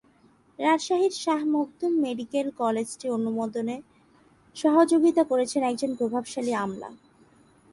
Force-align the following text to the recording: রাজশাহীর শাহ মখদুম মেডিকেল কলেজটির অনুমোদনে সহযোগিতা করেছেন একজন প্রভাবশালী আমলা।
রাজশাহীর 0.59 1.13
শাহ 1.23 1.39
মখদুম 1.45 1.93
মেডিকেল 2.05 2.47
কলেজটির 2.57 3.11
অনুমোদনে 3.11 3.75
সহযোগিতা 4.55 5.23
করেছেন 5.23 5.61
একজন 5.63 5.91
প্রভাবশালী 5.95 6.53
আমলা। 6.53 6.89